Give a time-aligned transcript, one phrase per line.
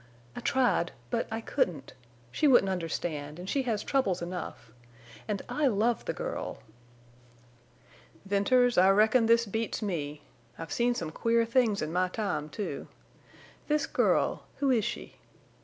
[0.35, 0.93] "I tried.
[1.11, 1.93] But I couldn't.
[2.31, 4.71] She wouldn't understand, and she has troubles enough.
[5.27, 6.63] And I love the girl!"
[8.25, 10.23] "Venters, I reckon this beats me.
[10.57, 12.87] I've seen some queer things in my time, too.
[13.67, 15.17] This girl—who is she?"